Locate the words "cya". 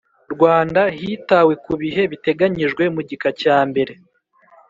3.41-3.57